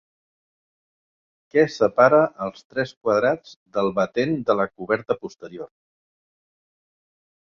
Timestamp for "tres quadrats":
2.73-3.53